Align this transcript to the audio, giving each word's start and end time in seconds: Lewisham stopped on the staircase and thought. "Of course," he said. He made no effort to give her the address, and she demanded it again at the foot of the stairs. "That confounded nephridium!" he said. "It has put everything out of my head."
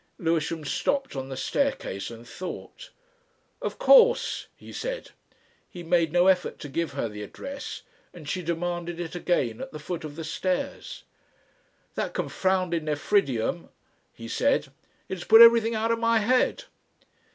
Lewisham 0.17 0.65
stopped 0.65 1.15
on 1.15 1.29
the 1.29 1.37
staircase 1.37 2.09
and 2.09 2.27
thought. 2.27 2.89
"Of 3.61 3.77
course," 3.77 4.47
he 4.55 4.73
said. 4.73 5.11
He 5.69 5.83
made 5.83 6.11
no 6.11 6.25
effort 6.25 6.57
to 6.57 6.69
give 6.69 6.93
her 6.93 7.07
the 7.07 7.21
address, 7.21 7.83
and 8.11 8.27
she 8.27 8.41
demanded 8.41 8.99
it 8.99 9.13
again 9.13 9.61
at 9.61 9.71
the 9.71 9.77
foot 9.77 10.03
of 10.03 10.15
the 10.15 10.23
stairs. 10.23 11.03
"That 11.93 12.15
confounded 12.15 12.83
nephridium!" 12.83 13.69
he 14.15 14.27
said. 14.27 14.69
"It 15.07 15.19
has 15.19 15.23
put 15.23 15.41
everything 15.41 15.75
out 15.75 15.91
of 15.91 15.99
my 15.99 16.17
head." 16.17 16.63